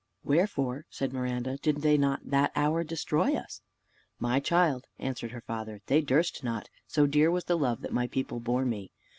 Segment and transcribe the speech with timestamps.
[0.23, 3.61] "Wherefore," said Miranda, "did they not that hour destroy us?"
[4.17, 8.07] "My child," answered her father, "they durst not, so dear was the love that my
[8.07, 8.89] people bore me.